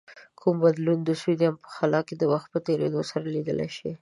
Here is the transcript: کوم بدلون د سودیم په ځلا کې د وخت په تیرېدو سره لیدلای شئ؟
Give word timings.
کوم 0.39 0.55
بدلون 0.63 0.99
د 1.03 1.09
سودیم 1.21 1.55
په 1.63 1.67
ځلا 1.77 2.01
کې 2.07 2.15
د 2.17 2.23
وخت 2.33 2.47
په 2.53 2.59
تیرېدو 2.67 3.01
سره 3.11 3.25
لیدلای 3.35 3.69
شئ؟ 3.77 3.91